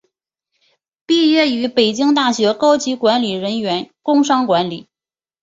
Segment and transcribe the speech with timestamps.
[1.05, 4.89] 毕业于北京大学高级管理人员工商管理。